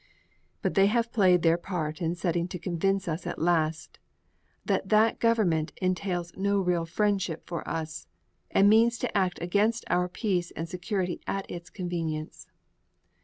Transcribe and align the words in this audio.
But 0.63 0.73
they 0.73 0.87
have 0.87 1.11
played 1.13 1.43
their 1.43 1.59
part 1.59 2.01
in 2.01 2.15
serving 2.15 2.47
to 2.47 2.57
convince 2.57 3.07
us 3.07 3.27
at 3.27 3.37
last 3.37 3.99
that 4.65 4.89
that 4.89 5.19
government 5.19 5.73
entertains 5.79 6.35
no 6.35 6.59
real 6.59 6.87
friendship 6.87 7.43
for 7.45 7.61
us 7.69 8.07
and 8.49 8.67
means 8.67 8.97
to 8.97 9.15
act 9.15 9.39
against 9.43 9.85
our 9.91 10.09
peace 10.09 10.49
and 10.55 10.67
security 10.67 11.21
at 11.27 11.47
its 11.51 11.69
convenience. 11.69 12.47